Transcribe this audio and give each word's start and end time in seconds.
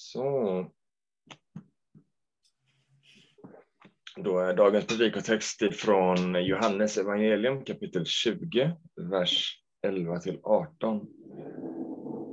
Så. 0.00 0.66
Då 4.16 4.38
är 4.38 4.56
dagens 4.56 4.86
predikotext 4.86 5.74
från 5.74 6.44
Johannes 6.44 6.98
evangelium 6.98 7.64
kapitel 7.64 8.04
20, 8.06 8.76
vers 9.10 9.62
11 9.82 10.18
till 10.20 10.40
18. 10.42 11.06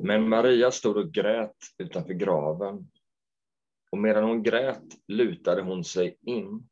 Men 0.02 0.30
Maria 0.30 0.72
stod 0.72 0.98
och 0.98 1.14
grät 1.14 1.56
utanför 1.78 2.14
graven. 2.14 2.92
Och 3.92 3.98
medan 3.98 4.24
hon 4.24 4.44
grät 4.44 4.84
lutade 5.08 5.62
hon 5.62 5.84
sig 5.84 6.18
in. 6.22 6.70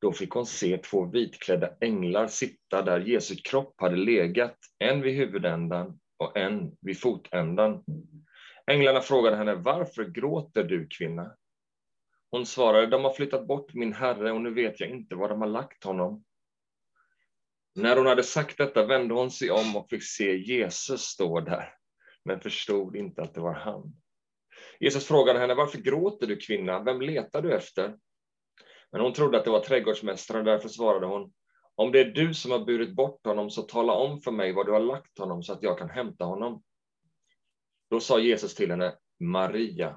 Då 0.00 0.12
fick 0.12 0.30
hon 0.30 0.46
se 0.46 0.78
två 0.78 1.04
vitklädda 1.04 1.70
änglar 1.80 2.26
sitta 2.26 2.82
där 2.82 3.00
Jesu 3.00 3.34
kropp 3.36 3.74
hade 3.76 3.96
legat, 3.96 4.56
en 4.78 5.02
vid 5.02 5.14
huvudändan 5.14 6.00
och 6.16 6.36
en 6.36 6.76
vid 6.80 7.00
fotändan. 7.00 7.84
Änglarna 8.66 9.00
frågade 9.00 9.36
henne, 9.36 9.54
varför 9.54 10.04
gråter 10.04 10.64
du 10.64 10.86
kvinna? 10.88 11.36
Hon 12.30 12.46
svarade, 12.46 12.86
de 12.86 13.04
har 13.04 13.12
flyttat 13.12 13.46
bort 13.46 13.74
min 13.74 13.92
herre 13.92 14.32
och 14.32 14.40
nu 14.40 14.54
vet 14.54 14.80
jag 14.80 14.90
inte 14.90 15.14
var 15.14 15.28
de 15.28 15.40
har 15.40 15.48
lagt 15.48 15.84
honom. 15.84 16.24
När 17.74 17.96
hon 17.96 18.06
hade 18.06 18.22
sagt 18.22 18.58
detta 18.58 18.86
vände 18.86 19.14
hon 19.14 19.30
sig 19.30 19.50
om 19.50 19.76
och 19.76 19.90
fick 19.90 20.04
se 20.04 20.36
Jesus 20.36 21.00
stå 21.00 21.40
där, 21.40 21.74
men 22.24 22.40
förstod 22.40 22.96
inte 22.96 23.22
att 23.22 23.34
det 23.34 23.40
var 23.40 23.54
han. 23.54 23.96
Jesus 24.80 25.06
frågade 25.06 25.38
henne, 25.38 25.54
varför 25.54 25.78
gråter 25.78 26.26
du 26.26 26.36
kvinna? 26.36 26.82
Vem 26.82 27.00
letar 27.00 27.42
du 27.42 27.54
efter? 27.54 27.96
Men 28.92 29.00
hon 29.00 29.12
trodde 29.12 29.38
att 29.38 29.44
det 29.44 29.50
var 29.50 29.60
trädgårdsmästaren, 29.60 30.44
därför 30.44 30.68
svarade 30.68 31.06
hon, 31.06 31.32
om 31.74 31.92
det 31.92 32.00
är 32.00 32.04
du 32.04 32.34
som 32.34 32.50
har 32.50 32.64
burit 32.64 32.94
bort 32.94 33.26
honom, 33.26 33.50
så 33.50 33.62
tala 33.62 33.92
om 33.92 34.20
för 34.20 34.30
mig 34.30 34.52
var 34.52 34.64
du 34.64 34.72
har 34.72 34.80
lagt 34.80 35.18
honom, 35.18 35.42
så 35.42 35.52
att 35.52 35.62
jag 35.62 35.78
kan 35.78 35.90
hämta 35.90 36.24
honom. 36.24 36.62
Då 37.92 38.00
sa 38.00 38.18
Jesus 38.18 38.54
till 38.54 38.70
henne, 38.70 38.94
Maria. 39.20 39.96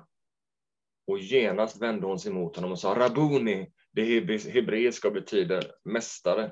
Och 1.07 1.19
genast 1.19 1.81
vände 1.81 2.07
hon 2.07 2.19
sig 2.19 2.33
mot 2.33 2.55
honom 2.55 2.71
och 2.71 2.79
sa, 2.79 2.95
Rabuni, 2.95 3.71
det 3.91 4.03
hebreiska 4.53 5.11
betyder 5.11 5.63
mästare. 5.83 6.51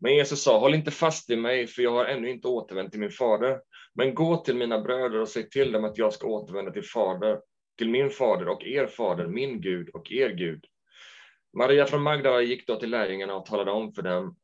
Men 0.00 0.16
Jesus 0.16 0.42
sa, 0.42 0.58
håll 0.58 0.74
inte 0.74 0.90
fast 0.90 1.30
i 1.30 1.36
mig, 1.36 1.66
för 1.66 1.82
jag 1.82 1.90
har 1.90 2.04
ännu 2.04 2.30
inte 2.30 2.48
återvänt 2.48 2.90
till 2.90 3.00
min 3.00 3.10
fader. 3.10 3.60
Men 3.94 4.14
gå 4.14 4.36
till 4.36 4.56
mina 4.56 4.80
bröder 4.80 5.20
och 5.20 5.28
säg 5.28 5.50
till 5.50 5.72
dem 5.72 5.84
att 5.84 5.98
jag 5.98 6.12
ska 6.12 6.26
återvända 6.26 6.72
till 6.72 6.84
fader, 6.84 7.40
till 7.78 7.90
min 7.90 8.10
fader 8.10 8.48
och 8.48 8.64
er 8.64 8.86
fader, 8.86 9.26
min 9.26 9.60
Gud 9.60 9.88
och 9.88 10.12
er 10.12 10.30
Gud. 10.30 10.64
Maria 11.58 11.86
från 11.86 12.02
Magdala 12.02 12.40
gick 12.42 12.66
då 12.66 12.76
till 12.76 12.90
lärjungarna 12.90 13.34
och 13.34 13.46
talade 13.46 13.70
om 13.70 13.92
för 13.92 14.02
dem 14.02 14.36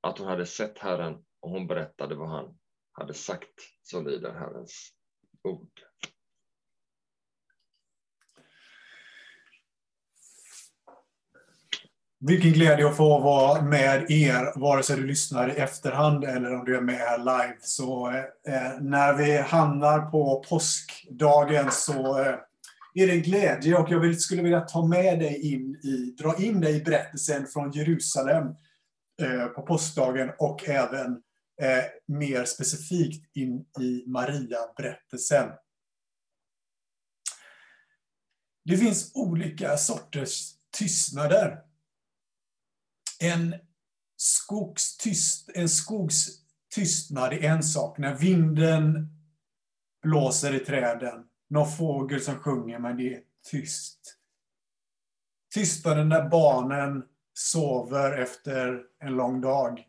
att 0.00 0.18
hon 0.18 0.28
hade 0.28 0.46
sett 0.46 0.78
Herren 0.78 1.14
och 1.40 1.50
hon 1.50 1.66
berättade 1.66 2.14
vad 2.14 2.28
han 2.28 2.58
hade 2.92 3.14
sagt. 3.14 3.54
Så 3.82 4.00
lyder 4.00 4.32
Herrens 4.32 5.01
ord. 5.44 5.68
Vilken 12.24 12.52
glädje 12.52 12.88
att 12.88 12.96
få 12.96 13.20
vara 13.20 13.62
med 13.62 14.10
er, 14.10 14.58
vare 14.60 14.82
sig 14.82 14.96
du 14.96 15.06
lyssnar 15.06 15.48
i 15.48 15.56
efterhand 15.56 16.24
eller 16.24 16.54
om 16.54 16.64
du 16.64 16.76
är 16.76 16.80
med 16.80 16.94
här 16.94 17.18
live. 17.18 17.56
Så 17.60 18.08
eh, 18.10 18.54
eh, 18.54 18.80
när 18.80 19.14
vi 19.14 19.36
hamnar 19.36 20.10
på 20.10 20.44
påskdagen 20.48 21.70
så 21.70 22.20
eh, 22.20 22.34
är 22.94 23.06
det 23.06 23.12
en 23.12 23.22
glädje 23.22 23.76
och 23.76 23.90
jag 23.90 24.00
vill, 24.00 24.20
skulle 24.20 24.42
vilja 24.42 24.60
ta 24.60 24.86
med 24.86 25.18
dig 25.18 25.52
in 25.52 25.76
i, 25.82 26.14
dra 26.22 26.36
in 26.36 26.60
dig 26.60 26.76
i 26.76 26.82
berättelsen 26.82 27.46
från 27.46 27.70
Jerusalem 27.70 28.44
eh, 29.22 29.46
på 29.46 29.62
påskdagen 29.62 30.30
och 30.38 30.68
även 30.68 31.22
eh, 31.60 31.84
mer 32.06 32.44
specifikt 32.44 33.36
in 33.36 33.66
i 33.80 34.04
Maria-berättelsen. 34.06 35.50
Det 38.64 38.76
finns 38.76 39.10
olika 39.14 39.76
sorters 39.76 40.54
tystnader. 40.78 41.62
En 43.20 43.54
skogstyst, 44.16 45.50
en 45.54 45.68
skogstystnad 45.68 47.32
är 47.32 47.44
en 47.44 47.62
sak, 47.62 47.98
när 47.98 48.14
vinden 48.14 49.08
blåser 50.02 50.54
i 50.54 50.58
träden 50.58 51.24
någon 51.52 51.70
fågel 51.70 52.20
som 52.20 52.34
sjunger, 52.34 52.78
men 52.78 52.96
det 52.96 53.14
är 53.14 53.22
tyst. 53.50 54.18
Tystnaden 55.54 56.08
när 56.08 56.28
barnen 56.28 57.04
sover 57.34 58.18
efter 58.18 58.82
en 58.98 59.12
lång 59.12 59.40
dag. 59.40 59.88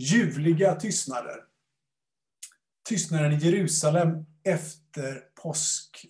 Ljuvliga 0.00 0.74
tystnader. 0.74 1.44
Tystnaden 2.88 3.32
i 3.32 3.36
Jerusalem 3.36 4.26
efter 4.44 5.24
påskdramat. 5.34 6.00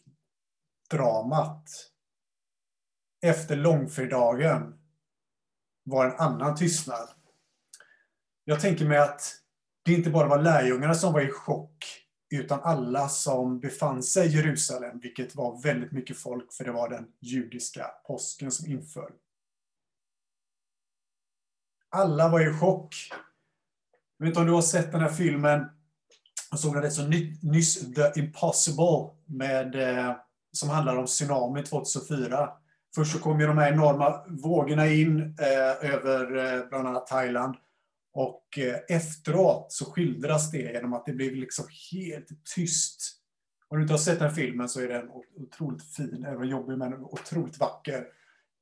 Efter 3.23 3.57
långfredagen 3.57 4.81
var 5.85 6.07
en 6.07 6.17
annan 6.19 6.57
tystnad. 6.57 7.09
Jag 8.45 8.61
tänker 8.61 8.89
mig 8.89 8.99
att 8.99 9.35
det 9.85 9.93
inte 9.93 10.11
bara 10.11 10.29
var 10.29 10.43
lärjungarna 10.43 10.95
som 10.95 11.13
var 11.13 11.21
i 11.21 11.31
chock 11.31 12.05
utan 12.31 12.61
alla 12.61 13.09
som 13.09 13.61
befann 13.61 14.03
sig 14.03 14.27
i 14.29 14.31
Jerusalem, 14.31 14.99
vilket 14.99 15.35
var 15.35 15.63
väldigt 15.63 15.93
mycket 15.93 16.19
folk, 16.19 16.53
för 16.53 16.65
det 16.65 16.73
var 16.73 16.89
den 16.89 17.13
judiska 17.21 17.91
påsken 18.07 18.51
som 18.51 18.71
inföll. 18.71 19.13
Alla 21.89 22.29
var 22.29 22.49
i 22.49 22.59
chock. 22.59 22.95
Jag 24.19 24.27
vet 24.27 24.31
inte 24.31 24.41
om 24.41 24.47
du 24.47 24.53
har 24.53 24.63
sett 24.63 24.93
den 24.93 25.01
här 25.01 25.09
filmen, 25.09 25.67
jag 26.51 26.61
såg 26.61 26.75
den 26.75 26.83
rätt 26.83 26.93
så 26.93 27.07
nyss, 27.43 27.95
The 27.95 28.21
Impossible, 28.21 29.11
med, 29.27 29.75
eh, 29.75 30.17
som 30.53 30.69
handlar 30.69 30.97
om 30.97 31.07
tsunami 31.07 31.63
2004. 31.63 32.51
Först 32.95 33.13
så 33.13 33.19
kom 33.19 33.41
ju 33.41 33.47
de 33.47 33.59
här 33.59 33.73
enorma 33.73 34.25
vågorna 34.29 34.87
in 34.87 35.21
eh, 35.21 35.91
över 35.93 36.37
eh, 36.37 36.69
bland 36.69 36.89
annat 36.89 37.07
Thailand. 37.07 37.57
Och 38.13 38.59
eh, 38.59 38.97
efteråt 38.97 39.73
så 39.73 39.85
skildras 39.85 40.51
det 40.51 40.73
genom 40.73 40.93
att 40.93 41.07
det 41.07 41.13
blir 41.13 41.37
liksom 41.37 41.65
helt 41.93 42.29
tyst. 42.55 43.01
Om 43.69 43.79
du 43.79 43.83
inte 43.83 43.93
har 43.93 43.99
sett 43.99 44.19
den 44.19 44.35
filmen 44.35 44.69
så 44.69 44.81
är 44.81 44.89
den 44.89 45.09
otroligt 45.37 45.95
fin, 45.95 46.25
även 46.29 46.49
jobbig, 46.49 46.79
men 46.79 46.95
otroligt 46.95 47.59
vacker 47.59 47.99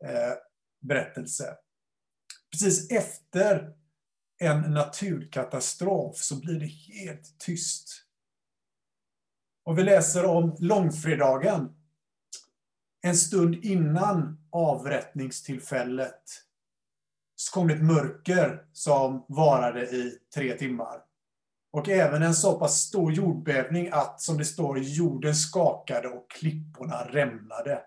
eh, 0.04 0.34
berättelse. 0.80 1.54
Precis 2.52 2.90
efter 2.90 3.72
en 4.38 4.60
naturkatastrof 4.60 6.16
så 6.16 6.40
blir 6.40 6.60
det 6.60 6.66
helt 6.66 7.38
tyst. 7.38 8.02
Och 9.64 9.78
vi 9.78 9.82
läser 9.82 10.24
om 10.24 10.56
långfredagen. 10.58 11.76
En 13.02 13.16
stund 13.16 13.54
innan 13.64 14.46
avrättningstillfället 14.50 16.22
så 17.36 17.52
kom 17.52 17.68
det 17.68 17.74
ett 17.74 17.82
mörker 17.82 18.66
som 18.72 19.24
varade 19.28 19.80
i 19.80 20.18
tre 20.34 20.58
timmar. 20.58 21.02
Och 21.72 21.88
även 21.88 22.22
en 22.22 22.34
så 22.34 22.58
pass 22.58 22.80
stor 22.80 23.12
jordbävning 23.12 23.88
att, 23.92 24.20
som 24.20 24.38
det 24.38 24.44
står, 24.44 24.78
jorden 24.78 25.34
skakade 25.34 26.08
och 26.08 26.30
klipporna 26.30 27.04
rämnade. 27.04 27.82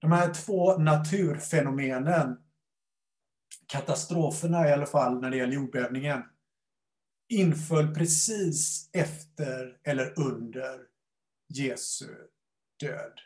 De 0.00 0.12
här 0.12 0.34
två 0.34 0.76
naturfenomenen, 0.76 2.36
katastroferna 3.66 4.68
i 4.68 4.72
alla 4.72 4.86
fall 4.86 5.20
när 5.20 5.30
det 5.30 5.36
gäller 5.36 5.54
jordbävningen, 5.54 6.22
inföll 7.28 7.94
precis 7.94 8.90
efter 8.92 9.78
eller 9.84 10.18
under 10.18 10.80
Jesu 11.48 12.14
död. 12.80 13.20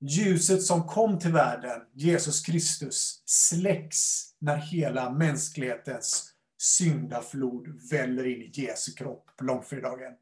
Ljuset 0.00 0.62
som 0.62 0.86
kom 0.86 1.18
till 1.18 1.32
världen, 1.32 1.80
Jesus 1.92 2.40
Kristus, 2.40 3.22
släcks 3.26 4.34
när 4.38 4.56
hela 4.56 5.10
mänsklighetens 5.10 6.32
syndaflod 6.58 7.90
väller 7.90 8.26
in 8.26 8.42
i 8.42 8.50
Jesu 8.54 8.92
kropp 8.92 9.36
på 9.36 9.44
långfredagen. 9.44 10.12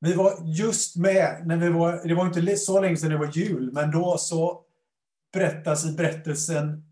Vi 0.00 0.14
var 0.14 0.42
just 0.44 0.96
med, 0.96 1.46
när 1.46 1.56
vi 1.56 1.68
var, 1.68 2.08
det 2.08 2.14
var 2.14 2.26
inte 2.26 2.56
så 2.56 2.80
länge 2.80 2.96
sedan 2.96 3.10
det 3.10 3.18
var 3.18 3.32
jul, 3.32 3.72
men 3.72 3.90
då 3.90 4.18
så 4.18 4.64
berättas 5.32 5.86
i 5.86 5.92
berättelsen 5.92 6.84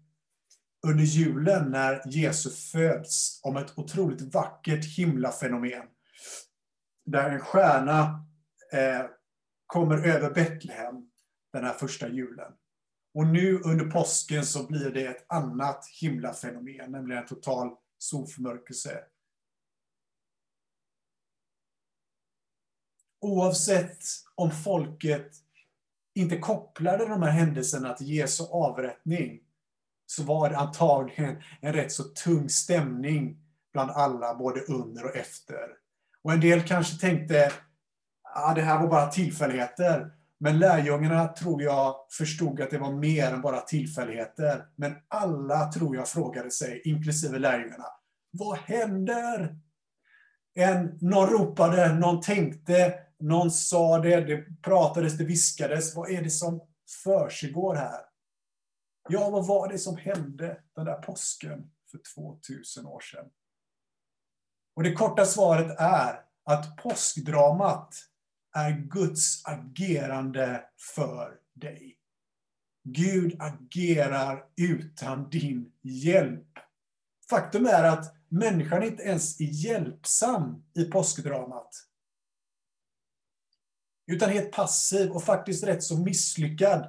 under 0.87 1.05
julen 1.05 1.71
när 1.71 2.03
Jesus 2.07 2.71
föds 2.73 3.41
om 3.43 3.57
ett 3.57 3.79
otroligt 3.79 4.35
vackert 4.35 4.85
himlafenomen. 4.85 5.87
Där 7.07 7.31
en 7.31 7.41
stjärna 7.41 8.27
eh, 8.73 9.07
kommer 9.67 10.07
över 10.07 10.31
Betlehem 10.31 11.11
den 11.53 11.65
här 11.65 11.73
första 11.73 12.09
julen. 12.09 12.53
Och 13.15 13.27
nu 13.27 13.59
under 13.59 13.91
påsken 13.91 14.47
så 14.47 14.67
blir 14.67 14.91
det 14.91 15.07
ett 15.07 15.27
annat 15.29 15.85
himlafenomen, 16.01 16.93
nämligen 16.93 17.23
en 17.23 17.29
total 17.29 17.71
solförmörkelse. 17.99 18.99
Oavsett 23.21 23.99
om 24.35 24.51
folket 24.51 25.33
inte 26.15 26.39
kopplade 26.39 27.07
de 27.07 27.23
här 27.23 27.31
händelserna 27.31 27.93
till 27.93 28.09
Jesu 28.09 28.45
avrättning, 28.51 29.41
så 30.07 30.23
var 30.23 30.51
det 30.51 30.57
antagligen 30.57 31.43
en 31.61 31.73
rätt 31.73 31.93
så 31.93 32.03
tung 32.03 32.49
stämning 32.49 33.39
bland 33.73 33.91
alla, 33.91 34.35
både 34.35 34.61
under 34.61 35.05
och 35.05 35.17
efter. 35.17 35.69
Och 36.23 36.33
en 36.33 36.41
del 36.41 36.63
kanske 36.63 37.01
tänkte 37.01 37.47
att 37.47 38.51
ah, 38.51 38.55
det 38.55 38.63
här 38.63 38.81
var 38.81 38.89
bara 38.89 39.07
tillfälligheter. 39.07 40.11
Men 40.41 40.59
lärjungarna 40.59 41.29
tror 41.29 41.63
jag 41.63 41.95
förstod 42.11 42.61
att 42.61 42.71
det 42.71 42.79
var 42.79 42.93
mer 42.93 43.33
än 43.33 43.41
bara 43.41 43.61
tillfälligheter. 43.61 44.65
Men 44.77 44.95
alla 45.09 45.73
tror 45.73 45.97
jag 45.97 46.09
frågade 46.09 46.51
sig, 46.51 46.83
inklusive 46.85 47.39
lärjungarna, 47.39 47.87
vad 48.31 48.59
händer? 48.59 49.59
En, 50.55 50.99
någon 51.01 51.29
ropade, 51.29 51.95
någon 51.95 52.21
tänkte, 52.21 52.95
någon 53.21 53.51
sa 53.51 53.99
det, 53.99 54.21
det 54.21 54.63
pratades, 54.63 55.19
det 55.19 55.25
viskades. 55.25 55.97
Vad 55.97 56.11
är 56.11 56.23
det 56.23 56.31
som 56.31 56.61
försiggår 57.05 57.75
här? 57.75 58.01
Ja, 59.09 59.31
vad 59.31 59.47
var 59.47 59.69
det 59.69 59.79
som 59.79 59.97
hände 59.97 60.63
den 60.75 60.85
där 60.85 61.03
påsken 61.03 61.71
för 61.91 62.01
2000 62.15 62.87
år 62.87 63.01
sedan? 63.01 63.31
Och 64.77 64.83
det 64.83 64.93
korta 64.93 65.25
svaret 65.25 65.81
är 65.81 66.21
att 66.45 66.77
påskdramat 66.77 67.95
är 68.57 68.71
Guds 68.71 69.47
agerande 69.47 70.65
för 70.95 71.35
dig. 71.55 71.99
Gud 72.85 73.37
agerar 73.43 74.45
utan 74.57 75.31
din 75.31 75.73
hjälp. 75.83 76.49
Faktum 77.31 77.67
är 77.67 77.85
att 77.85 78.15
människan 78.29 78.83
inte 78.83 79.03
ens 79.03 79.41
är 79.41 79.45
hjälpsam 79.45 80.65
i 80.75 80.85
påskdramat. 80.85 81.88
Utan 84.09 84.31
helt 84.31 84.53
passiv 84.53 85.11
och 85.11 85.23
faktiskt 85.23 85.65
rätt 85.65 85.83
så 85.83 85.99
misslyckad. 85.99 86.89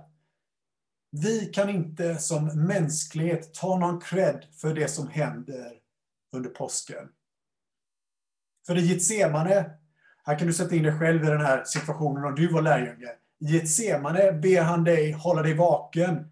Vi 1.12 1.46
kan 1.46 1.70
inte 1.70 2.18
som 2.18 2.46
mänsklighet 2.68 3.54
ta 3.54 3.78
någon 3.78 4.02
cred 4.02 4.46
för 4.62 4.74
det 4.74 4.88
som 4.88 5.08
händer 5.08 5.74
under 6.36 6.50
påsken. 6.50 7.10
För 8.68 8.78
i 8.78 8.82
Getsemane, 8.82 9.70
här 10.24 10.40
kan 10.40 10.48
du 10.48 10.54
sätta 10.54 10.76
in 10.76 10.84
dig 10.84 11.00
själv 11.00 11.24
i 11.24 11.28
den 11.28 11.42
här 11.42 11.64
situationen 11.64 12.26
om 12.26 12.36
du 12.36 12.48
var 12.54 12.62
lärjunge. 12.62 13.10
I 13.40 13.46
Getsemane 13.46 14.32
ber 14.32 14.62
han 14.62 14.84
dig 14.84 15.12
hålla 15.12 15.42
dig 15.42 15.54
vaken. 15.54 16.32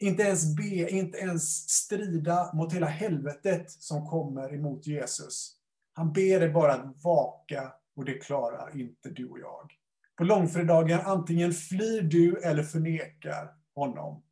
Inte 0.00 0.22
ens 0.22 0.56
be, 0.56 0.90
inte 0.90 1.18
ens 1.18 1.68
strida 1.70 2.50
mot 2.54 2.72
hela 2.72 2.86
helvetet 2.86 3.70
som 3.70 4.06
kommer 4.06 4.54
emot 4.54 4.86
Jesus. 4.86 5.56
Han 5.92 6.12
ber 6.12 6.40
dig 6.40 6.48
bara 6.48 6.72
att 6.74 7.04
vaka 7.04 7.72
och 7.96 8.04
det 8.04 8.14
klarar 8.14 8.80
inte 8.80 9.10
du 9.10 9.28
och 9.28 9.38
jag. 9.38 9.77
På 10.18 10.24
långfredagen 10.24 11.00
antingen 11.00 11.52
flyr 11.52 12.02
du 12.02 12.42
eller 12.42 12.62
förnekar 12.62 13.56
honom. 13.74 14.24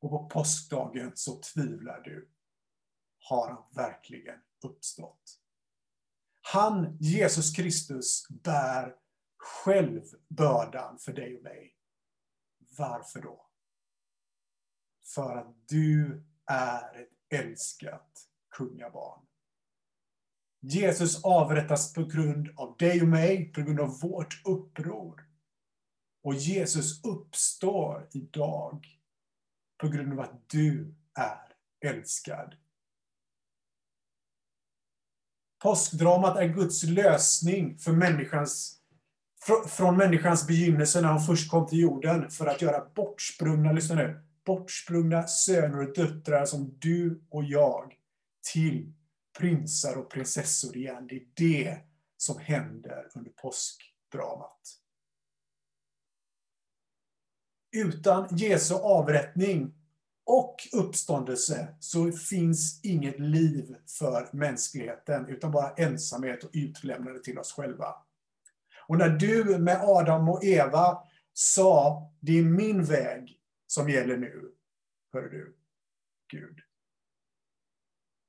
Och 0.00 0.10
på 0.10 0.28
påskdagen 0.28 1.12
så 1.14 1.40
tvivlar 1.40 2.00
du. 2.00 2.30
Har 3.18 3.48
han 3.48 3.64
verkligen 3.74 4.38
uppstått? 4.64 5.40
Han, 6.42 6.96
Jesus 7.00 7.56
Kristus, 7.56 8.28
bär 8.28 8.94
själv 9.36 10.02
bördan 10.28 10.98
för 10.98 11.12
dig 11.12 11.36
och 11.36 11.42
mig. 11.42 11.76
Varför 12.78 13.22
då? 13.22 13.46
För 15.14 15.36
att 15.36 15.68
du 15.68 16.24
är 16.46 17.00
ett 17.02 17.42
älskat 17.44 18.28
kungabarn. 18.50 19.25
Jesus 20.68 21.24
avrättas 21.24 21.92
på 21.92 22.04
grund 22.04 22.48
av 22.56 22.76
dig 22.78 23.02
och 23.02 23.08
mig, 23.08 23.52
på 23.52 23.62
grund 23.62 23.80
av 23.80 24.00
vårt 24.00 24.42
uppror. 24.44 25.26
Och 26.22 26.34
Jesus 26.34 27.04
uppstår 27.04 28.08
idag 28.12 28.86
på 29.80 29.88
grund 29.88 30.12
av 30.12 30.20
att 30.20 30.48
du 30.48 30.94
är 31.14 31.56
älskad. 31.90 32.54
Påskdramat 35.62 36.36
är 36.36 36.48
Guds 36.48 36.82
lösning 36.82 37.78
för 37.78 37.92
människans, 37.92 38.80
från 39.68 39.96
människans 39.96 40.46
begynnelse 40.46 41.00
när 41.00 41.08
han 41.08 41.20
först 41.20 41.50
kom 41.50 41.66
till 41.66 41.80
jorden 41.80 42.30
för 42.30 42.46
att 42.46 42.62
göra 42.62 42.88
bortsprungna, 42.94 43.72
lyssna 43.72 43.94
nu, 43.94 44.22
bortsprungna 44.46 45.26
söner 45.26 45.80
och 45.80 45.94
döttrar 45.94 46.44
som 46.44 46.78
du 46.78 47.26
och 47.30 47.44
jag 47.44 47.94
till 48.52 48.95
prinsar 49.38 49.96
och 49.96 50.10
prinsessor 50.10 50.76
igen. 50.76 51.06
Det 51.06 51.16
är 51.16 51.26
det 51.34 51.78
som 52.16 52.38
händer 52.38 53.10
under 53.14 53.30
påskdramat. 53.30 54.60
Utan 57.76 58.36
Jesu 58.36 58.74
avrättning 58.74 59.74
och 60.24 60.56
uppståndelse 60.72 61.76
så 61.80 62.12
finns 62.12 62.84
inget 62.84 63.20
liv 63.20 63.76
för 63.98 64.28
mänskligheten, 64.32 65.26
utan 65.28 65.50
bara 65.50 65.74
ensamhet 65.74 66.44
och 66.44 66.50
utlämnande 66.52 67.22
till 67.22 67.38
oss 67.38 67.52
själva. 67.52 67.94
Och 68.88 68.98
när 68.98 69.08
du 69.08 69.58
med 69.58 69.80
Adam 69.82 70.28
och 70.28 70.44
Eva 70.44 71.02
sa, 71.32 72.02
det 72.20 72.38
är 72.38 72.42
min 72.42 72.84
väg 72.84 73.40
som 73.66 73.90
gäller 73.90 74.16
nu, 74.16 74.52
hör 75.12 75.22
du, 75.22 75.56
Gud. 76.28 76.65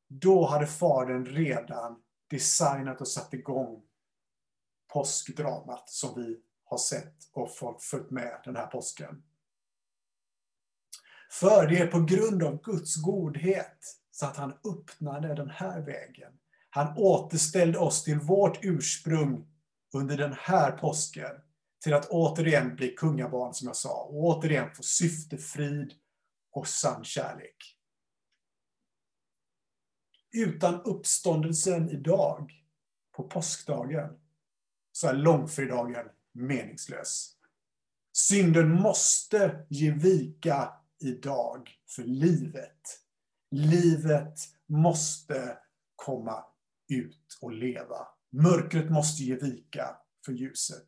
Då 0.08 0.46
hade 0.46 0.68
Fadern 0.68 1.26
redan 1.26 2.02
designat 2.30 3.02
och 3.02 3.08
satt 3.08 3.34
igång 3.34 3.84
påskdramat 4.94 5.90
som 5.90 6.22
vi 6.22 6.40
har 6.64 6.78
sett 6.78 7.16
och 7.34 7.56
folk 7.56 7.82
följt 7.82 8.12
med 8.12 8.42
den 8.44 8.56
här 8.56 8.68
påsken. 8.68 9.24
För 11.32 11.68
det 11.68 11.78
är 11.78 11.88
på 11.88 12.00
grund 12.00 12.44
av 12.44 12.62
Guds 12.62 12.96
godhet 12.96 13.78
så 14.12 14.26
att 14.26 14.38
han 14.38 14.52
öppnade 14.52 15.36
den 15.36 15.50
här 15.50 15.82
vägen. 15.82 16.34
Han 16.70 16.98
återställde 16.98 17.80
oss 17.80 18.04
till 18.04 18.20
vårt 18.20 18.60
ursprung 18.62 19.48
under 19.94 20.18
den 20.18 20.34
här 20.40 20.72
påsken. 20.72 21.32
Till 21.84 21.94
att 21.94 22.10
återigen 22.10 22.76
bli 22.76 22.90
kungabarn 22.96 23.54
som 23.54 23.68
jag 23.68 23.76
sa. 23.76 24.04
Och 24.04 24.24
återigen 24.24 24.76
få 24.76 24.84
syfte, 24.84 25.38
frid 25.38 25.94
och 26.52 26.68
sann 26.68 27.04
kärlek. 27.04 27.77
Utan 30.38 30.82
uppståndelsen 30.82 31.90
idag, 31.90 32.54
på 33.16 33.24
påskdagen, 33.24 34.10
så 34.92 35.08
är 35.08 35.14
långfredagen 35.14 36.06
meningslös. 36.34 37.34
Synden 38.14 38.82
måste 38.82 39.66
ge 39.70 39.92
vika 39.92 40.74
idag 41.00 41.70
för 41.96 42.04
livet. 42.04 42.82
Livet 43.52 44.34
måste 44.68 45.58
komma 45.96 46.46
ut 46.90 47.38
och 47.42 47.52
leva. 47.52 48.08
Mörkret 48.32 48.92
måste 48.92 49.24
ge 49.24 49.36
vika 49.36 49.96
för 50.26 50.32
ljuset. 50.32 50.88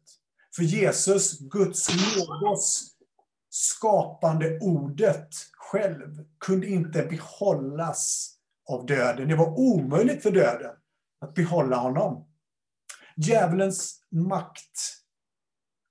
För 0.55 0.63
Jesus, 0.63 1.39
Guds 1.39 1.89
logos, 2.17 2.95
skapande 3.49 4.59
ordet 4.59 5.29
själv, 5.53 6.25
kunde 6.39 6.67
inte 6.67 7.03
behållas 7.03 8.35
av 8.69 8.85
döden. 8.85 9.27
Det 9.27 9.35
var 9.35 9.59
omöjligt 9.59 10.23
för 10.23 10.31
döden 10.31 10.75
att 11.19 11.33
behålla 11.33 11.77
honom. 11.77 12.27
Djävulens 13.15 14.03
makt, 14.11 15.03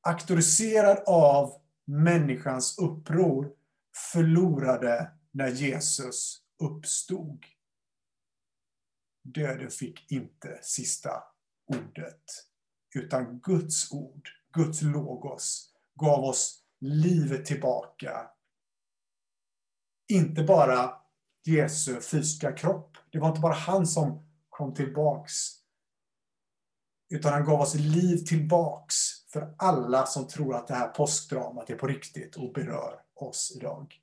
auktoriserad 0.03 1.03
av 1.07 1.63
människans 1.85 2.79
uppror, 2.79 3.53
förlorade 4.13 5.11
när 5.31 5.49
Jesus 5.49 6.43
uppstod. 6.63 7.45
Döden 9.25 9.71
fick 9.71 10.13
inte 10.13 10.59
sista 10.63 11.23
ordet, 11.67 12.25
utan 12.95 13.41
Guds 13.41 13.93
ord, 13.93 14.29
Guds 14.53 14.83
logos, 14.83 15.75
gav 15.95 16.25
oss 16.25 16.65
livet 16.81 17.47
tillbaka. 17.47 18.31
Inte 20.09 20.43
bara 20.43 21.08
Jesu 21.45 22.01
fysiska 22.01 22.53
kropp. 22.53 22.97
Det 23.11 23.19
var 23.19 23.29
inte 23.29 23.41
bara 23.41 23.55
han 23.55 23.87
som 23.87 24.29
kom 24.49 24.75
tillbaks. 24.75 25.35
Utan 27.11 27.33
han 27.33 27.45
gav 27.45 27.61
oss 27.61 27.75
liv 27.75 28.17
tillbaks 28.17 28.95
för 29.33 29.55
alla 29.59 30.07
som 30.07 30.29
tror 30.29 30.55
att 30.55 30.69
det 30.69 30.75
här 30.75 30.89
påskdramat 30.89 31.71
är 31.71 31.77
på 31.77 31.87
riktigt 31.87 32.37
och 32.37 32.53
berör 32.53 33.01
oss 33.15 33.53
idag. 33.57 34.01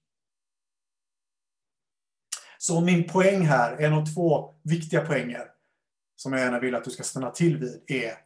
Så 2.57 2.81
min 2.81 3.07
poäng 3.07 3.45
här, 3.45 3.77
en 3.77 3.93
av 3.93 4.13
två 4.13 4.55
viktiga 4.63 5.05
poänger 5.05 5.51
som 6.15 6.33
jag 6.33 6.41
gärna 6.41 6.59
vill 6.59 6.75
att 6.75 6.83
du 6.83 6.91
ska 6.91 7.03
stanna 7.03 7.31
till 7.31 7.57
vid 7.57 7.83
är 7.87 8.17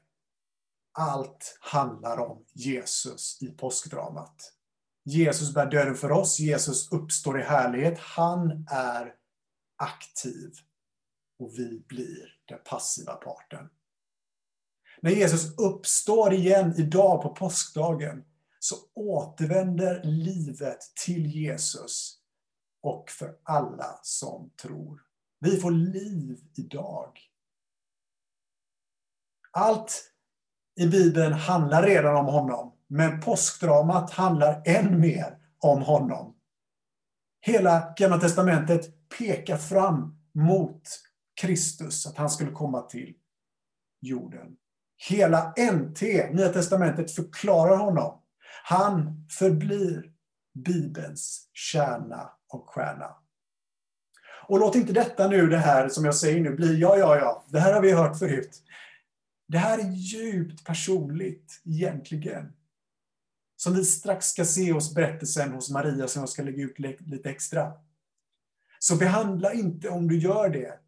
allt 0.91 1.57
handlar 1.61 2.17
om 2.17 2.45
Jesus 2.53 3.41
i 3.41 3.47
påskdramat. 3.47 4.53
Jesus 5.09 5.53
bär 5.53 5.65
döden 5.65 5.95
för 5.95 6.11
oss, 6.11 6.39
Jesus 6.39 6.91
uppstår 6.91 7.39
i 7.39 7.43
härlighet. 7.43 7.99
Han 7.99 8.65
är 8.71 9.13
aktiv 9.75 10.53
och 11.39 11.53
vi 11.57 11.83
blir 11.87 12.33
den 12.45 12.59
passiva 12.65 13.13
parten. 13.13 13.69
När 15.01 15.11
Jesus 15.11 15.57
uppstår 15.57 16.33
igen 16.33 16.73
idag 16.77 17.21
på 17.21 17.29
påskdagen 17.29 18.25
så 18.59 18.75
återvänder 18.93 20.03
livet 20.03 20.79
till 21.05 21.25
Jesus 21.25 22.17
och 22.81 23.09
för 23.09 23.37
alla 23.43 23.99
som 24.03 24.51
tror. 24.61 25.01
Vi 25.39 25.57
får 25.57 25.71
liv 25.71 26.39
idag 26.55 27.29
Allt 29.51 30.11
i 30.75 30.87
Bibeln 30.87 31.33
handlar 31.33 31.83
redan 31.83 32.15
om 32.15 32.25
honom, 32.25 32.73
men 32.89 33.21
påskdramat 33.21 34.11
handlar 34.11 34.61
än 34.65 34.99
mer 34.99 35.37
om 35.59 35.81
honom. 35.81 36.35
Hela 37.41 37.93
Gamla 37.97 38.19
Testamentet 38.19 39.09
pekar 39.17 39.57
fram 39.57 40.17
mot 40.33 40.81
Kristus, 41.41 42.07
att 42.07 42.17
han 42.17 42.29
skulle 42.29 42.51
komma 42.51 42.81
till 42.81 43.13
jorden. 44.01 44.55
Hela 45.09 45.53
NT, 45.73 46.01
Nya 46.31 46.49
Testamentet, 46.49 47.11
förklarar 47.11 47.77
honom. 47.77 48.21
Han 48.63 49.25
förblir 49.29 50.11
Bibelns 50.65 51.49
kärna 51.53 52.29
och 52.49 52.69
stjärna. 52.69 53.15
Och 54.47 54.59
låt 54.59 54.75
inte 54.75 54.93
detta 54.93 55.27
nu, 55.27 55.47
det 55.47 55.57
här 55.57 55.89
som 55.89 56.05
jag 56.05 56.15
säger 56.15 56.41
nu, 56.41 56.55
bli 56.55 56.79
ja, 56.79 56.97
ja, 56.97 57.17
ja. 57.17 57.45
Det 57.47 57.59
här 57.59 57.73
har 57.73 57.81
vi 57.81 57.91
hört 57.91 58.19
förut. 58.19 58.63
Det 59.47 59.57
här 59.57 59.79
är 59.79 59.91
djupt 59.91 60.65
personligt 60.65 61.61
egentligen. 61.65 62.53
Som 63.61 63.73
vi 63.73 63.85
strax 63.85 64.25
ska 64.25 64.45
se 64.45 64.71
hos 64.71 64.93
berättelsen 64.95 65.51
hos 65.51 65.69
Maria 65.69 66.07
som 66.07 66.19
jag 66.19 66.29
ska 66.29 66.43
lägga 66.43 66.63
ut 66.63 66.79
lite 66.79 67.29
extra. 67.29 67.73
Så 68.79 68.95
behandla 68.95 69.53
inte, 69.53 69.89
om 69.89 70.07
du 70.07 70.19
gör 70.19 70.49
det, 70.49 70.79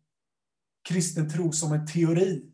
kristen 0.89 1.29
tro 1.29 1.51
som 1.51 1.73
en 1.73 1.87
teori. 1.87 2.51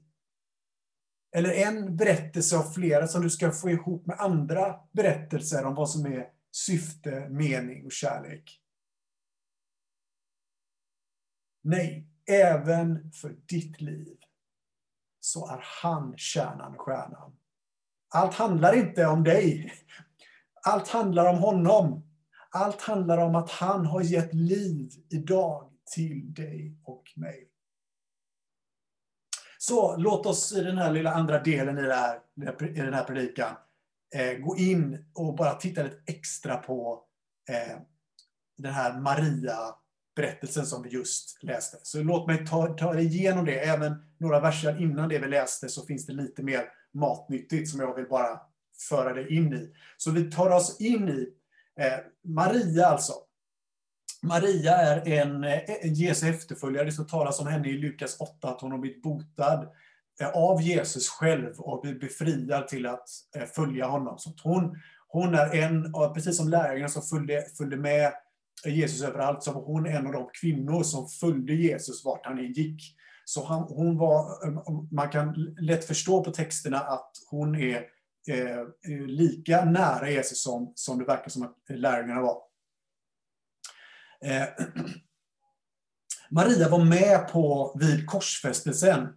Eller 1.36 1.52
en 1.52 1.98
berättelse 1.98 2.58
av 2.58 2.64
flera 2.64 3.08
som 3.08 3.22
du 3.22 3.30
ska 3.30 3.52
få 3.52 3.70
ihop 3.70 4.06
med 4.06 4.20
andra 4.20 4.80
berättelser 4.92 5.66
om 5.66 5.76
vad 5.76 5.90
som 5.90 6.06
är 6.06 6.30
syfte, 6.52 7.30
mening 7.30 7.86
och 7.86 7.92
kärlek. 7.92 8.62
Nej, 11.64 12.08
även 12.26 13.12
för 13.12 13.30
ditt 13.30 13.82
liv 13.82 14.18
så 15.20 15.50
är 15.50 15.64
han 15.82 16.18
kärnan, 16.18 16.78
stjärnan. 16.78 17.38
Allt 18.10 18.34
handlar 18.34 18.74
inte 18.74 19.06
om 19.06 19.24
dig. 19.24 19.74
Allt 20.68 20.88
handlar 20.88 21.26
om 21.30 21.38
honom. 21.38 22.04
Allt 22.50 22.82
handlar 22.82 23.18
om 23.18 23.36
att 23.36 23.50
han 23.50 23.86
har 23.86 24.02
gett 24.02 24.34
liv 24.34 24.90
idag 25.10 25.72
till 25.96 26.34
dig 26.34 26.78
och 26.84 27.04
mig. 27.16 27.50
Så 29.58 29.98
låt 29.98 30.26
oss 30.26 30.54
i 30.54 30.62
den 30.62 30.78
här 30.78 30.92
lilla 30.92 31.12
andra 31.12 31.44
delen 31.44 31.78
i, 31.78 31.82
det 31.82 31.94
här, 31.94 32.20
i 32.64 32.80
den 32.80 32.94
här 32.94 33.04
predikan 33.04 33.56
eh, 34.16 34.34
gå 34.38 34.58
in 34.58 35.06
och 35.14 35.36
bara 35.36 35.54
titta 35.54 35.84
lite 35.84 36.02
extra 36.06 36.58
på 36.58 37.04
eh, 37.50 37.78
den 38.58 38.74
här 38.74 39.00
Maria-berättelsen 39.00 40.66
som 40.66 40.84
vi 40.84 40.90
just 40.90 41.44
läste. 41.44 41.78
Så 41.84 42.04
låt 42.04 42.28
mig 42.28 42.48
ta, 42.48 42.68
ta 42.68 43.00
igenom 43.00 43.46
det. 43.46 43.60
Även 43.60 43.96
några 44.18 44.40
verser 44.40 44.82
innan 44.82 45.10
det 45.10 45.20
vi 45.20 45.28
läste 45.28 45.70
så 45.70 45.86
finns 45.86 46.06
det 46.06 46.14
lite 46.14 46.44
mer 46.44 46.64
matnyttigt 46.94 47.70
som 47.70 47.80
jag 47.80 47.96
vill 47.96 48.08
bara 48.10 48.42
föra 48.90 49.14
dig 49.14 49.36
in 49.36 49.54
i. 49.54 49.74
Så 49.98 50.12
vi 50.12 50.32
tar 50.32 50.50
oss 50.50 50.82
in 50.82 51.10
i 51.10 51.28
eh, 51.80 52.00
Maria 52.24 52.86
alltså. 52.86 53.14
Maria 54.24 54.76
är 54.76 55.08
en, 55.08 55.44
eh, 55.44 55.62
en 55.82 55.94
Jesu 55.94 56.30
efterföljare. 56.30 56.86
Det 56.86 56.92
står 56.92 57.04
talas 57.04 57.40
om 57.40 57.48
henne 57.48 57.70
i 57.70 57.78
Lukas 57.78 58.18
8 58.20 58.50
att 58.50 58.62
hon 58.62 58.72
har 58.72 58.78
blivit 58.78 59.02
botad 59.02 59.68
eh, 60.22 60.30
av 60.30 60.62
Jesus 60.62 61.10
själv 61.10 61.60
och 61.60 61.82
blivit 61.82 62.02
befriad 62.02 62.68
till 62.68 62.86
att 62.86 63.10
eh, 63.36 63.46
följa 63.46 63.86
honom. 63.86 64.18
Så 64.18 64.34
hon, 64.44 64.78
hon 65.08 65.34
är 65.36 65.56
en, 65.56 65.94
precis 66.14 66.38
som 66.38 66.50
lärjungarna 66.50 66.90
som 66.90 67.02
följde, 67.02 67.46
följde 67.58 67.78
med 67.78 68.12
Jesus 68.66 69.08
överallt, 69.08 69.44
så 69.44 69.52
var 69.52 69.62
hon 69.62 69.86
en 69.86 70.08
av 70.08 70.14
de 70.14 70.30
kvinnor 70.42 70.84
som 70.84 71.08
följde 71.08 71.54
Jesus 71.54 72.06
vart 72.06 72.26
han 72.26 72.40
än 72.40 72.54
gick. 72.54 72.82
Så 73.26 73.46
han, 73.46 73.62
hon 73.62 73.98
var, 73.98 74.26
man 74.96 75.10
kan 75.10 75.34
lätt 75.60 75.86
förstå 75.86 76.24
på 76.24 76.32
texterna 76.32 76.80
att 76.80 77.12
hon 77.30 77.56
är 77.56 77.84
Eh, 78.28 78.60
eh, 78.60 79.06
lika 79.08 79.66
nära 79.66 80.10
Jesus 80.10 80.44
som, 80.44 80.72
som 80.76 81.00
det 81.00 81.06
verkar 81.06 81.30
som 81.30 81.44
att 81.44 81.70
eh, 81.70 81.78
lärjungarna 81.78 82.22
var. 82.22 82.42
Eh, 84.22 84.48
Maria 86.30 86.70
var 86.70 86.86
med 86.86 87.28
på 87.28 87.76
vid 87.80 88.08
korsfästelsen. 88.08 89.08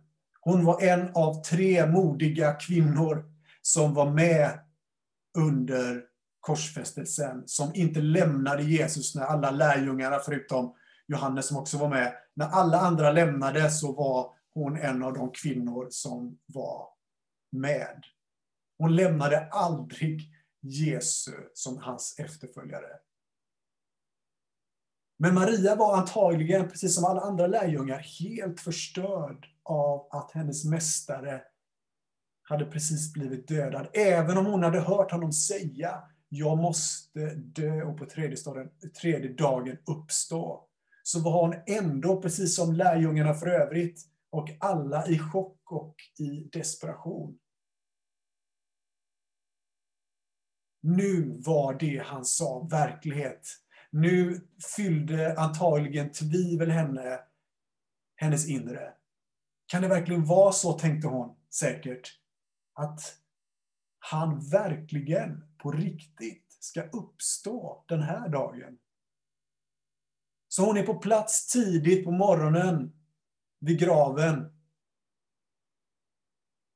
Hon 0.41 0.65
var 0.65 0.83
en 0.83 1.11
av 1.15 1.43
tre 1.43 1.87
modiga 1.87 2.53
kvinnor 2.53 3.25
som 3.63 3.95
var 3.95 4.11
med 4.11 4.61
under 5.39 6.05
korsfästelsen, 6.41 7.43
som 7.47 7.75
inte 7.75 8.01
lämnade 8.01 8.63
Jesus 8.63 9.15
när 9.15 9.23
alla 9.23 9.51
lärjungarna, 9.51 10.19
förutom 10.25 10.75
Johannes 11.07 11.47
som 11.47 11.57
också 11.57 11.79
var 11.79 11.89
med, 11.89 12.15
när 12.35 12.47
alla 12.47 12.81
andra 12.81 13.13
lämnade 13.13 13.71
så 13.71 13.93
var 13.93 14.35
hon 14.55 14.77
en 14.77 15.03
av 15.03 15.15
de 15.15 15.33
kvinnor 15.33 15.87
som 15.91 16.39
var 16.47 16.89
med. 17.53 18.05
Hon 18.81 18.97
lämnade 18.97 19.49
aldrig 19.51 20.33
Jesus 20.61 21.35
som 21.55 21.79
hans 21.79 22.15
efterföljare. 22.19 22.87
Men 25.19 25.35
Maria 25.35 25.77
var 25.77 25.97
antagligen, 25.97 26.69
precis 26.69 26.95
som 26.95 27.05
alla 27.05 27.21
andra 27.21 27.47
lärjungar, 27.47 27.99
helt 27.99 28.61
förstörd 28.61 29.47
av 29.63 30.09
att 30.11 30.33
hennes 30.33 30.65
mästare 30.65 31.43
hade 32.43 32.65
precis 32.65 33.13
blivit 33.13 33.49
dödad. 33.49 33.89
Även 33.93 34.39
om 34.39 34.47
hon 34.47 34.63
hade 34.63 34.81
hört 34.81 35.11
honom 35.11 35.33
säga, 35.33 36.03
jag 36.29 36.59
måste 36.59 37.35
dö 37.35 37.83
och 37.83 37.99
på 37.99 38.07
tredje, 38.07 38.37
staden, 38.37 38.71
tredje 39.01 39.33
dagen 39.33 39.79
uppstå. 39.87 40.69
Så 41.03 41.21
var 41.21 41.47
hon 41.47 41.55
ändå, 41.67 42.23
precis 42.23 42.57
som 42.57 42.75
lärjungarna 42.75 43.35
för 43.35 43.47
övrigt, 43.47 44.01
och 44.31 44.51
alla 44.61 45.07
i 45.07 45.19
chock 45.19 45.73
och 45.73 45.95
i 46.19 46.49
desperation. 46.53 47.39
Nu 50.81 51.37
var 51.39 51.75
det 51.75 52.03
han 52.07 52.25
sa 52.25 52.67
verklighet. 52.71 53.49
Nu 53.91 54.49
fyllde 54.77 55.39
antagligen 55.39 56.13
tvivel 56.13 56.71
henne, 56.71 57.21
hennes 58.17 58.49
inre. 58.49 58.93
Kan 59.67 59.83
det 59.83 59.89
verkligen 59.89 60.25
vara 60.25 60.53
så, 60.53 60.73
tänkte 60.73 61.09
hon 61.09 61.37
säkert, 61.51 62.21
att 62.75 63.01
han 63.99 64.49
verkligen 64.49 65.45
på 65.59 65.73
riktigt 65.73 66.57
ska 66.61 66.83
uppstå 66.83 67.85
den 67.89 68.03
här 68.03 68.29
dagen? 68.29 68.79
Så 70.49 70.65
hon 70.65 70.77
är 70.77 70.87
på 70.87 70.95
plats 70.95 71.47
tidigt 71.47 72.05
på 72.05 72.11
morgonen 72.11 72.93
vid 73.61 73.79
graven 73.79 74.53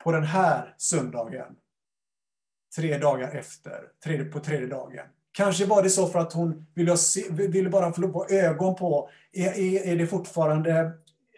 på 0.04 0.12
den 0.12 0.25
här 0.25 0.75
söndagen. 0.78 1.56
Tre 2.76 2.98
dagar 2.98 3.30
efter, 3.30 4.24
på 4.24 4.40
tredje 4.40 4.66
dagen. 4.66 5.06
Kanske 5.32 5.66
var 5.66 5.82
det 5.82 5.90
så 5.90 6.06
för 6.06 6.18
att 6.18 6.32
hon 6.32 6.66
ville, 6.74 6.96
se, 6.96 7.24
ville 7.30 7.70
bara 7.70 7.92
få 7.92 8.26
ögon 8.30 8.74
på, 8.74 9.10
är, 9.32 9.58
är, 9.58 9.86
är 9.86 9.96
det 9.96 10.06
fortfarande, 10.06 10.72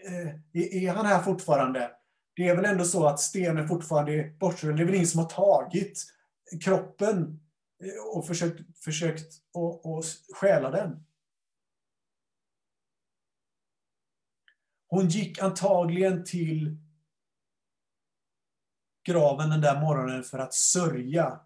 eh, 0.06 0.28
är, 0.52 0.74
är, 0.74 0.92
han 0.92 1.06
här 1.06 1.22
fortfarande? 1.22 1.90
Det 2.36 2.48
är 2.48 2.56
väl 2.56 2.64
ändå 2.64 2.84
så 2.84 3.06
att 3.06 3.20
stenen 3.20 3.68
fortfarande 3.68 4.12
är 4.12 4.30
bortrullad. 4.30 4.76
Det 4.76 4.82
är 4.82 4.84
väl 4.84 4.94
ingen 4.94 5.06
som 5.06 5.20
har 5.20 5.28
tagit 5.28 6.04
kroppen 6.64 7.40
eh, 7.84 8.16
och 8.16 8.26
försökt, 8.26 8.60
försökt 8.84 9.32
och, 9.54 9.86
och 9.86 10.04
stjäla 10.34 10.70
den. 10.70 11.04
Hon 14.88 15.08
gick 15.08 15.42
antagligen 15.42 16.24
till 16.24 16.76
graven 19.06 19.50
den 19.50 19.60
där 19.60 19.80
morgonen 19.80 20.22
för 20.22 20.38
att 20.38 20.54
sörja 20.54 21.40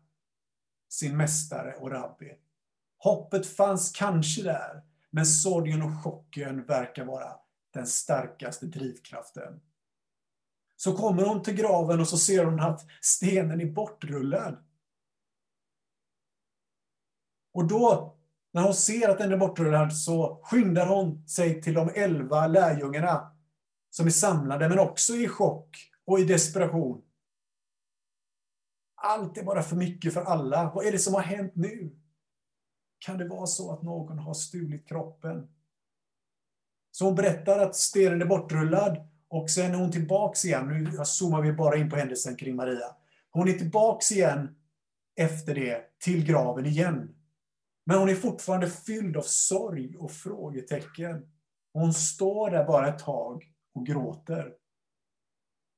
sin 0.89 1.17
mästare 1.17 1.75
och 1.75 1.91
rabbi. 1.91 2.33
Hoppet 2.99 3.47
fanns 3.47 3.93
kanske 3.93 4.43
där, 4.43 4.83
men 5.11 5.27
sorgen 5.27 5.83
och 5.83 6.05
chocken 6.05 6.65
verkar 6.65 7.05
vara 7.05 7.37
den 7.73 7.87
starkaste 7.87 8.67
drivkraften. 8.67 9.61
Så 10.77 10.97
kommer 10.97 11.23
hon 11.23 11.43
till 11.43 11.55
graven 11.55 12.01
och 12.01 12.09
så 12.09 12.19
ser 12.19 12.45
hon 12.45 12.61
att 12.61 12.87
stenen 13.01 13.61
är 13.61 13.67
bortrullad. 13.67 14.65
Och 17.53 17.69
då, 17.69 18.17
när 18.53 18.63
hon 18.63 18.75
ser 18.75 19.09
att 19.09 19.19
den 19.19 19.33
är 19.33 19.37
bortrullad, 19.37 19.97
så 19.97 20.41
skyndar 20.45 20.87
hon 20.87 21.29
sig 21.29 21.63
till 21.63 21.75
de 21.75 21.91
elva 21.95 22.47
lärjungarna 22.47 23.37
som 23.91 24.07
är 24.07 24.11
samlade, 24.11 24.69
men 24.69 24.79
också 24.79 25.15
i 25.15 25.29
chock 25.29 25.77
och 26.05 26.21
i 26.21 26.25
desperation. 26.25 27.03
Allt 29.03 29.39
är 29.39 29.45
bara 29.45 29.63
för 29.63 29.77
mycket 29.77 30.15
för 30.15 30.23
alla. 30.23 30.73
Vad 30.75 30.87
är 30.87 30.93
det 30.93 30.99
som 30.99 31.15
har 31.15 31.21
hänt 31.21 31.53
nu? 31.55 31.97
Kan 32.99 33.19
det 33.19 33.29
vara 33.29 33.47
så 33.47 33.73
att 33.73 33.83
någon 33.83 34.19
har 34.19 34.35
stulit 34.35 34.89
kroppen? 34.89 35.49
Så 36.91 37.05
hon 37.05 37.15
berättar 37.15 37.59
att 37.59 37.77
stenen 37.77 38.23
är 38.23 38.27
bortrullad 38.27 39.09
och 39.29 39.51
sen 39.51 39.75
är 39.75 39.79
hon 39.79 39.93
tillbaks 39.93 40.45
igen. 40.45 40.69
Nu 40.69 41.05
zoomar 41.05 41.43
vi 41.43 41.53
bara 41.53 41.77
in 41.77 41.91
på 41.91 41.97
händelsen 41.97 42.37
kring 42.37 42.57
Maria. 42.57 42.97
Hon 43.31 43.49
är 43.49 43.53
tillbaks 43.53 44.13
igen 44.13 44.57
efter 45.17 45.55
det 45.55 45.99
till 45.99 46.27
graven 46.27 46.67
igen. 46.67 47.15
Men 47.87 47.99
hon 47.99 48.09
är 48.09 48.15
fortfarande 48.15 48.71
fylld 48.71 49.17
av 49.17 49.23
sorg 49.23 49.97
och 49.97 50.13
frågetecken. 50.13 51.33
Hon 51.73 51.95
står 51.95 52.51
där 52.51 52.65
bara 52.65 52.89
ett 52.89 52.99
tag 52.99 53.53
och 53.75 53.87
gråter. 53.87 54.53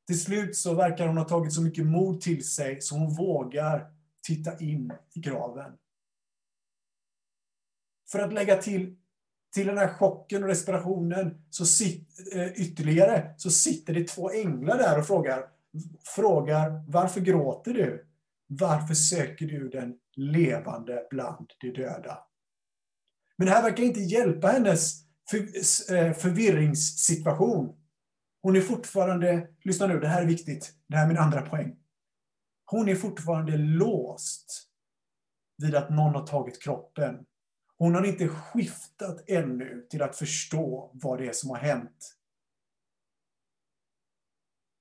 Till 0.07 0.21
slut 0.21 0.57
så 0.57 0.75
verkar 0.75 1.07
hon 1.07 1.17
ha 1.17 1.25
tagit 1.25 1.53
så 1.53 1.63
mycket 1.63 1.87
mod 1.87 2.21
till 2.21 2.49
sig 2.49 2.81
så 2.81 2.95
hon 2.95 3.15
vågar 3.15 3.91
titta 4.23 4.59
in 4.59 4.93
i 5.15 5.21
graven. 5.21 5.73
För 8.11 8.19
att 8.19 8.33
lägga 8.33 8.57
till, 8.57 8.97
till 9.55 9.67
den 9.67 9.79
här 9.79 9.89
chocken 9.89 10.43
och 10.43 10.49
respirationen 10.49 11.45
så 11.51 11.67
sit, 11.67 12.09
eh, 12.35 12.53
ytterligare 12.53 13.35
så 13.37 13.51
sitter 13.51 13.95
det 13.95 14.09
två 14.09 14.31
änglar 14.31 14.79
där 14.79 14.99
och 14.99 15.07
frågar, 15.07 15.49
frågar 16.15 16.85
varför 16.89 17.21
gråter 17.21 17.75
du? 17.75 18.07
Varför 18.47 18.95
söker 18.95 19.47
du 19.47 19.69
den 19.69 19.99
levande 20.17 21.07
bland 21.11 21.51
de 21.61 21.71
döda? 21.71 22.19
Men 23.37 23.47
det 23.47 23.53
här 23.53 23.63
verkar 23.63 23.83
inte 23.83 24.01
hjälpa 24.01 24.49
hennes 24.49 25.03
för, 25.31 25.39
eh, 25.95 26.13
förvirringssituation. 26.13 27.82
Hon 28.43 28.57
är 28.57 28.61
fortfarande, 28.61 29.49
lyssna 29.63 29.87
nu, 29.87 30.01
det 30.01 30.09
här 30.09 30.23
är 30.23 30.27
viktigt, 30.27 30.75
det 30.87 30.97
här 30.97 31.05
är 31.05 31.09
min 31.09 31.19
andra 31.19 31.43
poäng. 31.43 31.77
Hon 32.65 32.89
är 32.89 32.95
fortfarande 32.95 33.57
låst 33.57 34.69
vid 35.59 35.75
att 35.75 35.91
någon 35.91 36.15
har 36.15 36.27
tagit 36.27 36.63
kroppen. 36.63 37.27
Hon 37.79 37.95
har 37.95 38.05
inte 38.05 38.29
skiftat 38.29 39.29
ännu 39.29 39.87
till 39.91 40.03
att 40.03 40.17
förstå 40.17 40.91
vad 40.95 41.19
det 41.19 41.29
är 41.29 41.33
som 41.33 41.51
har 41.51 41.57
hänt. 41.57 42.17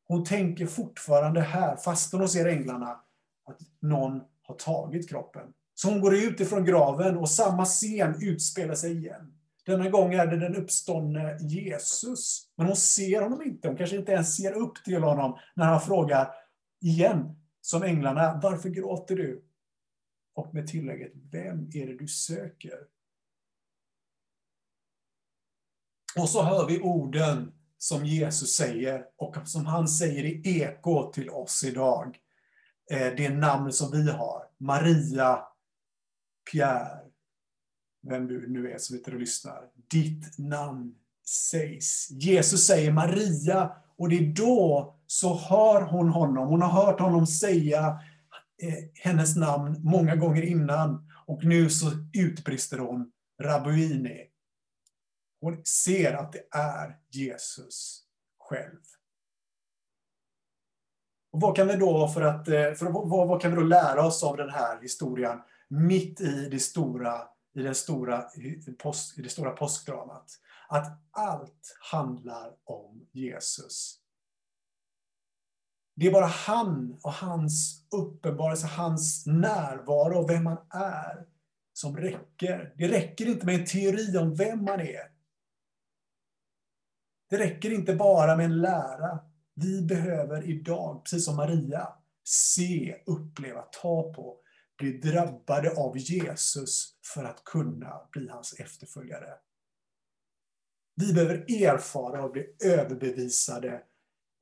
Hon 0.08 0.24
tänker 0.24 0.68
fortfarande 0.68 1.42
här, 1.42 1.76
fast 1.76 2.14
hon 2.14 2.30
ser 2.30 2.46
änglarna, 2.46 3.04
att 3.46 3.60
någon 3.80 4.22
har 4.42 4.56
tagit 4.56 5.10
kroppen. 5.10 5.54
Så 5.74 5.90
hon 5.90 6.02
går 6.02 6.16
ut 6.16 6.40
ifrån 6.40 6.66
graven 6.66 7.18
och 7.18 7.30
samma 7.30 7.66
scen 7.66 8.16
utspelar 8.22 8.76
sig 8.76 8.98
igen. 8.98 9.41
Denna 9.66 9.90
gång 9.90 10.14
är 10.14 10.28
det 10.28 10.38
den 10.38 10.56
uppståndne 10.56 11.38
Jesus. 11.40 12.50
Men 12.56 12.68
hon 12.68 12.76
ser 12.76 13.22
honom 13.22 13.42
inte. 13.42 13.68
Hon 13.68 13.78
kanske 13.78 13.98
inte 13.98 14.12
ens 14.12 14.36
ser 14.36 14.54
upp 14.54 14.84
till 14.84 15.04
honom 15.04 15.40
när 15.56 15.66
han 15.66 15.82
frågar 15.82 16.34
igen, 16.82 17.36
som 17.62 17.84
änglarna, 17.84 18.40
varför 18.44 18.70
gråter 18.70 19.16
du? 19.16 19.46
Och 20.34 20.54
med 20.54 20.68
tillägget, 20.68 21.12
vem 21.32 21.70
är 21.74 21.88
det 21.88 21.98
du 21.98 22.08
söker? 22.08 22.78
Och 26.18 26.30
så 26.30 26.44
hör 26.44 26.68
vi 26.68 26.80
orden 26.80 27.54
som 27.78 28.06
Jesus 28.06 28.56
säger 28.56 29.06
och 29.16 29.36
som 29.46 29.66
han 29.66 29.88
säger 29.88 30.24
i 30.24 30.62
eko 30.62 31.12
till 31.12 31.30
oss 31.30 31.64
idag. 31.64 32.20
Eh, 32.92 33.14
det 33.18 33.30
namn 33.30 33.72
som 33.72 33.92
vi 33.92 34.12
har, 34.12 34.48
Maria, 34.58 35.44
Pierre, 36.52 37.11
vem 38.02 38.28
du 38.28 38.50
nu 38.50 38.72
är 38.72 38.78
som 38.78 38.98
sitter 38.98 39.14
och 39.14 39.20
lyssnar. 39.20 39.64
Ditt 39.92 40.38
namn 40.38 40.96
sägs. 41.26 42.12
Jesus 42.12 42.68
säger 42.68 42.92
Maria 42.92 43.72
och 43.98 44.10
det 44.10 44.18
är 44.18 44.34
då 44.34 44.96
så 45.08 45.38
hör 45.38 45.82
hon 45.82 46.10
honom. 46.10 46.48
Hon 46.48 46.62
har 46.62 46.86
hört 46.86 47.00
honom 47.00 47.28
säga 47.28 48.00
eh, 48.62 48.74
hennes 48.94 49.36
namn 49.36 49.80
många 49.84 50.16
gånger 50.16 50.42
innan 50.42 51.10
och 51.26 51.44
nu 51.44 51.70
så 51.70 51.92
utbrister 52.14 52.78
hon 52.78 53.12
Rabuini. 53.42 54.28
Hon 55.42 55.66
ser 55.66 56.14
att 56.14 56.34
det 56.34 56.44
är 56.52 56.98
Jesus 57.10 58.04
själv. 58.40 58.80
Och 61.32 61.42
vad 61.42 61.56
kan 61.56 61.68
vi 61.68 61.76
då 61.76 62.08
för 62.08 62.22
att, 62.22 62.48
eh, 62.48 62.74
för 62.74 62.86
vad, 62.92 63.28
vad 63.28 63.42
kan 63.42 63.52
vi 63.52 63.58
då 63.58 63.64
lära 63.64 64.06
oss 64.06 64.24
av 64.24 64.38
den 64.38 64.50
här 64.50 64.82
historien 64.82 65.40
mitt 65.68 66.22
i 66.22 66.50
det 66.52 66.60
stora 66.60 67.22
i, 67.54 67.62
den 67.62 67.76
stora, 67.76 68.26
i 69.18 69.22
det 69.22 69.30
stora 69.30 69.52
påskdramat. 69.52 70.40
Att 70.70 71.02
allt 71.12 71.78
handlar 71.92 72.54
om 72.64 73.08
Jesus. 73.12 73.98
Det 75.96 76.08
är 76.08 76.12
bara 76.12 76.26
han 76.26 77.00
och 77.04 77.14
hans 77.14 77.86
uppenbarelse, 77.92 78.68
hans 78.68 79.26
närvaro 79.26 80.18
och 80.18 80.30
vem 80.30 80.46
han 80.46 80.58
är 80.70 81.26
som 81.74 81.98
räcker. 81.98 82.74
Det 82.78 82.88
räcker 82.88 83.26
inte 83.26 83.46
med 83.46 83.56
en 83.56 83.66
teori 83.66 84.18
om 84.18 84.36
vem 84.36 84.64
man 84.64 84.80
är. 84.80 85.12
Det 87.30 87.38
räcker 87.38 87.72
inte 87.72 87.96
bara 87.96 88.36
med 88.36 88.46
en 88.46 88.62
lära. 88.62 89.20
Vi 89.54 89.82
behöver 89.82 90.50
idag, 90.50 91.04
precis 91.04 91.26
som 91.26 91.36
Maria, 91.36 91.88
se, 92.24 92.96
uppleva, 93.06 93.62
ta 93.62 94.14
på 94.14 94.38
bli 94.82 94.98
drabbade 94.98 95.72
av 95.78 95.98
Jesus 95.98 96.96
för 97.14 97.24
att 97.24 97.44
kunna 97.44 98.10
bli 98.12 98.30
hans 98.30 98.54
efterföljare. 98.60 99.34
Vi 100.96 101.14
behöver 101.14 101.64
erfara 101.64 102.24
och 102.24 102.32
bli 102.32 102.56
överbevisade 102.64 103.82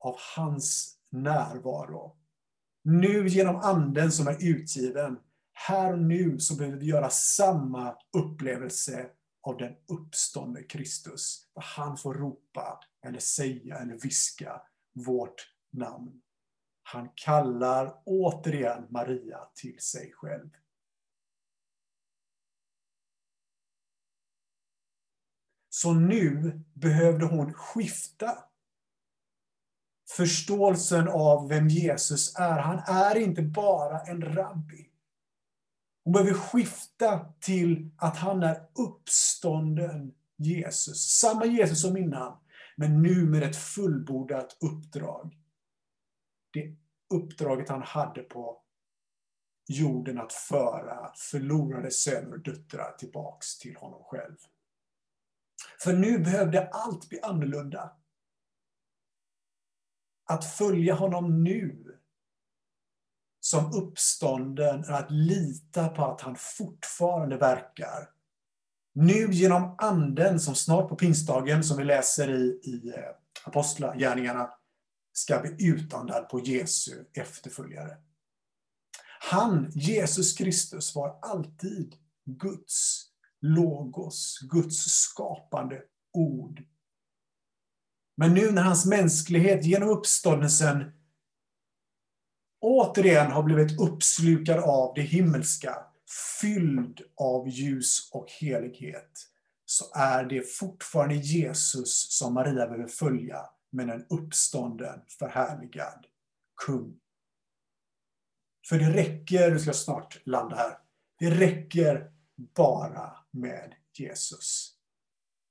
av 0.00 0.16
hans 0.36 0.96
närvaro. 1.10 2.16
Nu 2.84 3.28
genom 3.28 3.56
anden 3.56 4.12
som 4.12 4.28
är 4.28 4.36
utgiven, 4.40 5.18
här 5.52 5.92
och 5.92 5.98
nu 5.98 6.38
så 6.38 6.56
behöver 6.56 6.78
vi 6.78 6.86
göra 6.86 7.10
samma 7.10 7.96
upplevelse 8.16 9.10
av 9.42 9.56
den 9.56 9.72
uppståndne 9.88 10.62
Kristus. 10.62 11.50
Där 11.54 11.62
han 11.62 11.96
får 11.96 12.14
ropa, 12.14 12.80
eller 13.06 13.18
säga, 13.18 13.78
eller 13.78 13.94
viska 13.94 14.62
vårt 14.94 15.54
namn. 15.72 16.22
Han 16.92 17.08
kallar 17.14 18.02
återigen 18.04 18.86
Maria 18.90 19.38
till 19.54 19.80
sig 19.80 20.12
själv. 20.12 20.50
Så 25.68 25.92
nu 25.92 26.52
behövde 26.74 27.26
hon 27.26 27.54
skifta 27.54 28.44
förståelsen 30.16 31.08
av 31.08 31.48
vem 31.48 31.68
Jesus 31.68 32.36
är. 32.36 32.58
Han 32.58 32.78
är 32.78 33.16
inte 33.16 33.42
bara 33.42 34.00
en 34.00 34.22
rabbi. 34.22 34.90
Hon 36.04 36.12
behöver 36.12 36.34
skifta 36.34 37.32
till 37.40 37.90
att 37.96 38.16
han 38.16 38.42
är 38.42 38.68
uppstånden 38.74 40.14
Jesus. 40.36 41.18
Samma 41.18 41.46
Jesus 41.46 41.82
som 41.82 41.96
innan, 41.96 42.38
men 42.76 43.02
nu 43.02 43.26
med 43.26 43.42
ett 43.42 43.56
fullbordat 43.56 44.56
uppdrag. 44.60 45.36
Det 46.52 46.76
uppdraget 47.10 47.68
han 47.68 47.82
hade 47.82 48.22
på 48.22 48.62
jorden 49.68 50.18
att 50.18 50.32
föra 50.32 51.12
förlorade 51.16 51.90
söner 51.90 52.32
och 52.32 52.40
döttrar 52.40 52.96
tillbaks 52.98 53.58
till 53.58 53.76
honom 53.76 54.02
själv. 54.04 54.36
För 55.82 55.92
nu 55.92 56.18
behövde 56.18 56.68
allt 56.68 57.08
bli 57.08 57.20
annorlunda. 57.20 57.92
Att 60.24 60.44
följa 60.44 60.94
honom 60.94 61.44
nu 61.44 61.98
som 63.40 63.72
uppstånden 63.74 64.84
är 64.84 64.92
att 64.92 65.10
lita 65.10 65.88
på 65.88 66.04
att 66.04 66.20
han 66.20 66.36
fortfarande 66.36 67.36
verkar. 67.36 68.10
Nu 68.92 69.30
genom 69.30 69.74
anden 69.78 70.40
som 70.40 70.54
snart 70.54 70.88
på 70.88 70.96
pingstdagen, 70.96 71.64
som 71.64 71.76
vi 71.76 71.84
läser 71.84 72.30
i, 72.30 72.60
i 72.62 72.92
eh, 72.96 73.04
Apostlagärningarna, 73.44 74.50
ska 75.20 75.40
bli 75.40 75.68
utandad 75.68 76.28
på 76.28 76.40
Jesu 76.40 77.04
efterföljare. 77.14 77.96
Han, 79.20 79.70
Jesus 79.74 80.32
Kristus, 80.32 80.94
var 80.94 81.18
alltid 81.22 81.96
Guds 82.24 83.06
logos, 83.40 84.38
Guds 84.50 84.76
skapande 84.76 85.82
ord. 86.12 86.62
Men 88.16 88.34
nu 88.34 88.50
när 88.50 88.62
hans 88.62 88.86
mänsklighet 88.86 89.64
genom 89.64 89.88
uppståndelsen 89.88 90.92
återigen 92.60 93.30
har 93.30 93.42
blivit 93.42 93.80
uppslukad 93.80 94.58
av 94.58 94.94
det 94.94 95.02
himmelska, 95.02 95.76
fylld 96.40 97.00
av 97.16 97.48
ljus 97.48 98.10
och 98.12 98.30
helighet, 98.30 99.26
så 99.64 99.84
är 99.94 100.24
det 100.24 100.52
fortfarande 100.52 101.14
Jesus 101.14 102.18
som 102.18 102.34
Maria 102.34 102.66
behöver 102.66 102.88
följa 102.88 103.46
men 103.70 103.90
en 103.90 104.06
uppstånden, 104.10 105.00
förhärligad 105.08 106.06
kung. 106.66 107.00
För 108.68 108.78
det 108.78 108.90
räcker, 108.90 109.50
du 109.50 109.60
ska 109.60 109.72
snart 109.72 110.26
landa 110.26 110.56
här, 110.56 110.78
det 111.18 111.30
räcker 111.30 112.12
bara 112.36 113.16
med 113.30 113.74
Jesus 113.92 114.74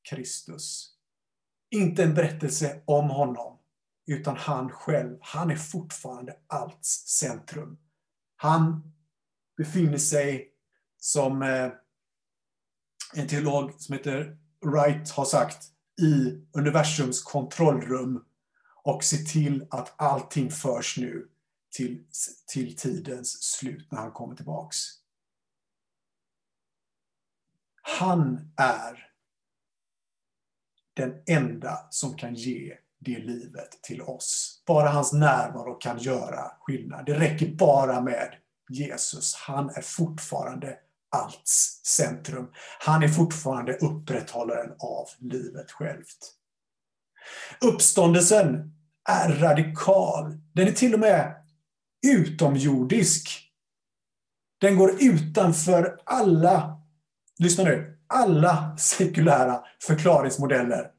Kristus. 0.09 0.95
Inte 1.71 2.03
en 2.03 2.13
berättelse 2.13 2.81
om 2.85 3.09
honom, 3.09 3.59
utan 4.07 4.35
han 4.37 4.69
själv. 4.69 5.17
Han 5.21 5.51
är 5.51 5.55
fortfarande 5.55 6.37
allts 6.47 7.07
centrum. 7.07 7.77
Han 8.35 8.93
befinner 9.57 9.97
sig, 9.97 10.53
som 10.97 11.41
eh, 11.41 11.71
en 13.13 13.27
teolog 13.27 13.73
som 13.81 13.95
heter 13.95 14.37
Wright 14.65 15.09
har 15.09 15.25
sagt, 15.25 15.71
i 15.99 16.41
universums 16.53 17.21
kontrollrum 17.23 18.25
och 18.83 19.03
se 19.03 19.17
till 19.17 19.67
att 19.69 19.93
allting 19.95 20.51
förs 20.51 20.97
nu 20.97 21.27
till, 21.75 22.03
till 22.47 22.75
tidens 22.75 23.43
slut 23.43 23.91
när 23.91 23.99
han 23.99 24.11
kommer 24.11 24.35
tillbaks. 24.35 24.77
Han 27.81 28.51
är 28.57 29.09
den 30.93 31.23
enda 31.27 31.87
som 31.89 32.17
kan 32.17 32.33
ge 32.33 32.77
det 32.99 33.19
livet 33.19 33.81
till 33.81 34.01
oss. 34.01 34.63
Bara 34.65 34.89
hans 34.89 35.13
närvaro 35.13 35.75
kan 35.75 35.97
göra 35.97 36.51
skillnad. 36.59 37.05
Det 37.05 37.19
räcker 37.19 37.55
bara 37.55 38.01
med 38.01 38.35
Jesus. 38.69 39.35
Han 39.35 39.69
är 39.69 39.81
fortfarande 39.81 40.79
allts 41.09 41.81
centrum. 41.83 42.47
Han 42.79 43.03
är 43.03 43.07
fortfarande 43.07 43.77
upprätthållaren 43.77 44.71
av 44.79 45.07
livet 45.19 45.71
självt. 45.71 46.35
Uppståndelsen 47.61 48.73
är 49.09 49.33
radikal. 49.33 50.37
Den 50.53 50.67
är 50.67 50.71
till 50.71 50.93
och 50.93 50.99
med 50.99 51.35
utomjordisk. 52.07 53.51
Den 54.61 54.77
går 54.77 54.95
utanför 54.99 56.01
alla, 56.03 56.81
lyssna 57.39 57.63
nu, 57.63 57.99
alla 58.07 58.77
sekulära 58.77 59.63
förklaringsmodeller. 59.87 60.91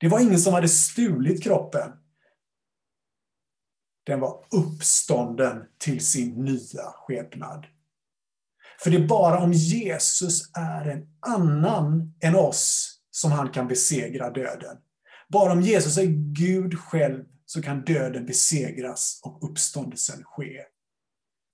Det 0.00 0.08
var 0.08 0.20
ingen 0.20 0.38
som 0.38 0.54
hade 0.54 0.68
stulit 0.68 1.42
kroppen. 1.42 1.92
Den 4.06 4.20
var 4.20 4.44
uppstånden 4.50 5.64
till 5.78 6.06
sin 6.06 6.44
nya 6.44 6.82
skepnad. 6.94 7.66
För 8.82 8.90
det 8.90 8.96
är 8.96 9.06
bara 9.06 9.38
om 9.38 9.52
Jesus 9.52 10.50
är 10.54 10.86
en 10.86 11.06
annan 11.20 12.14
än 12.20 12.34
oss 12.36 12.94
som 13.10 13.32
han 13.32 13.50
kan 13.50 13.68
besegra 13.68 14.30
döden. 14.30 14.76
Bara 15.28 15.52
om 15.52 15.60
Jesus 15.60 15.98
är 15.98 16.06
Gud 16.32 16.78
själv 16.78 17.24
så 17.46 17.62
kan 17.62 17.84
döden 17.84 18.26
besegras 18.26 19.20
och 19.24 19.50
uppståndelsen 19.50 20.24
ske. 20.24 20.62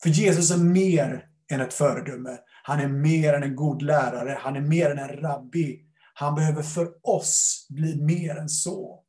För 0.02 0.10
Jesus 0.10 0.50
är 0.50 0.58
mer 0.58 1.28
än 1.50 1.60
ett 1.60 1.74
föredöme. 1.74 2.38
Han 2.62 2.80
är 2.80 2.88
mer 2.88 3.34
än 3.34 3.42
en 3.42 3.56
god 3.56 3.82
lärare. 3.82 4.38
Han 4.40 4.56
är 4.56 4.60
mer 4.60 4.90
än 4.90 4.98
en 4.98 5.16
rabbi. 5.16 5.80
Han 6.14 6.34
behöver 6.34 6.62
för 6.62 6.92
oss 7.02 7.66
bli 7.70 8.02
mer 8.02 8.36
än 8.36 8.48
så. 8.48 9.00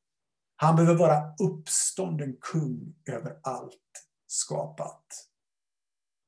Han 0.56 0.76
behöver 0.76 1.00
vara 1.00 1.34
uppstånden 1.40 2.36
kung 2.42 2.96
över 3.10 3.38
allt 3.44 3.82
skapat. 4.28 5.06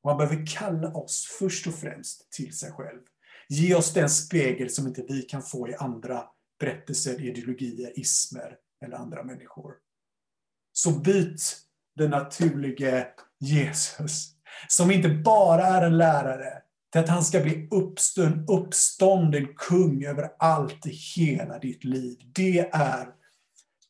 Och 0.03 0.09
han 0.09 0.17
behöver 0.17 0.45
kalla 0.45 0.93
oss 0.93 1.37
först 1.39 1.67
och 1.67 1.73
främst 1.73 2.31
till 2.31 2.57
sig 2.57 2.71
själv. 2.71 3.01
Ge 3.49 3.75
oss 3.75 3.93
den 3.93 4.09
spegel 4.09 4.69
som 4.69 4.87
inte 4.87 5.03
vi 5.07 5.21
kan 5.21 5.41
få 5.41 5.69
i 5.69 5.75
andra 5.75 6.23
berättelser, 6.59 7.21
ideologier, 7.21 7.99
ismer 7.99 8.57
eller 8.85 8.97
andra 8.97 9.23
människor. 9.23 9.73
Så 10.73 10.91
byt 10.91 11.57
den 11.95 12.09
naturlige 12.09 13.07
Jesus, 13.39 14.35
som 14.67 14.91
inte 14.91 15.09
bara 15.09 15.65
är 15.65 15.81
en 15.81 15.97
lärare, 15.97 16.61
till 16.91 17.01
att 17.01 17.09
han 17.09 17.23
ska 17.23 17.39
bli 17.39 17.67
uppstånd, 17.71 18.49
uppstånden 18.49 19.47
kung 19.55 20.03
över 20.03 20.31
allt 20.39 20.85
i 20.85 20.89
hela 20.89 21.59
ditt 21.59 21.83
liv. 21.83 22.19
Det 22.35 22.69
är 22.71 23.13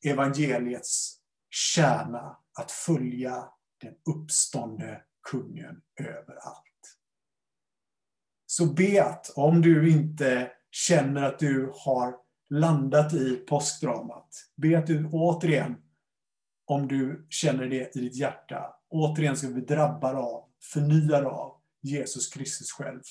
evangeliets 0.06 1.18
kärna, 1.50 2.38
att 2.60 2.72
följa 2.72 3.50
den 3.82 3.94
uppståndne 4.16 5.02
kungen 5.32 5.82
över 6.00 6.36
allt. 6.36 6.98
Så 8.46 8.66
be 8.66 9.04
att 9.04 9.30
om 9.30 9.62
du 9.62 9.92
inte 9.92 10.52
känner 10.72 11.24
att 11.24 11.40
du 11.40 11.72
har 11.76 12.16
landat 12.50 13.14
i 13.14 13.36
påskdramat, 13.36 14.30
be 14.56 14.80
att 14.80 14.88
du 14.88 15.10
återigen, 15.12 15.76
om 16.66 16.88
du 16.88 17.28
känner 17.30 17.66
det 17.66 17.96
i 17.96 18.00
ditt 18.00 18.16
hjärta, 18.16 18.76
återigen 18.90 19.38
ska 19.38 19.48
bli 19.48 19.62
drabbad 19.62 20.16
av, 20.16 20.50
förnyad 20.74 21.26
av 21.26 21.62
Jesus 21.82 22.34
Kristus 22.34 22.72
själv. 22.72 23.02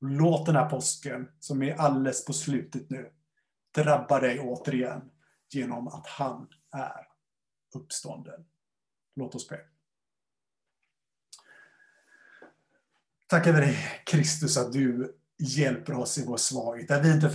Låt 0.00 0.46
den 0.46 0.56
här 0.56 0.70
påsken, 0.70 1.28
som 1.40 1.62
är 1.62 1.74
alldeles 1.74 2.24
på 2.24 2.32
slutet 2.32 2.90
nu, 2.90 3.12
drabba 3.74 4.20
dig 4.20 4.40
återigen 4.40 5.10
genom 5.50 5.88
att 5.88 6.06
han 6.06 6.48
är 6.72 7.06
uppstånden. 7.74 8.46
Låt 9.16 9.34
oss 9.34 9.48
be. 9.48 9.75
Tackar 13.28 13.52
vi 13.52 13.60
dig, 13.60 13.78
Kristus, 14.04 14.56
att 14.56 14.72
du 14.72 15.14
hjälper 15.38 15.94
oss 15.94 16.18
i 16.18 16.24
vår 16.26 16.36
svaghet, 16.36 16.88
där 16.88 17.02
vi 17.02 17.12
inte 17.12 17.30